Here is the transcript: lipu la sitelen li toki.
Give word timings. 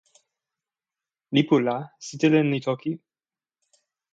lipu 1.33 1.55
la 1.65 1.75
sitelen 2.05 2.47
li 2.53 2.59
toki. 2.67 2.91